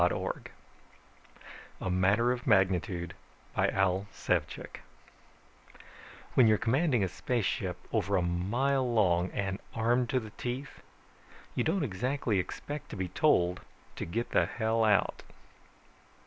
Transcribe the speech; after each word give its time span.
net 0.01 0.11
A 1.79 1.91
MATTER 1.91 2.31
OF 2.31 2.47
MAGNITUDE 2.47 3.13
By 3.53 3.67
AL 3.67 4.07
SEVCIK 4.11 4.79
_When 6.35 6.47
you're 6.47 6.57
commanding 6.57 7.03
a 7.03 7.07
spaceship 7.07 7.77
over 7.93 8.15
a 8.15 8.23
mile 8.23 8.91
long, 8.91 9.29
and 9.29 9.59
armed 9.75 10.09
to 10.09 10.19
the 10.19 10.31
teeth, 10.39 10.81
you 11.53 11.63
don't 11.63 11.83
exactly 11.83 12.39
expect 12.39 12.89
to 12.89 12.95
be 12.95 13.09
told 13.09 13.61
to 13.95 14.05
get 14.07 14.31
the 14.31 14.47
hell 14.47 14.83
out 14.83 15.21